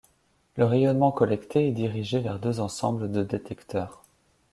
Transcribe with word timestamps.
Le 0.57 0.65
rayonnement 0.65 1.11
collecté 1.11 1.67
est 1.67 1.71
dirigé 1.73 2.21
vers 2.21 2.39
deux 2.39 2.59
ensembles 2.59 3.11
de 3.11 3.21
détecteurs. 3.21 4.01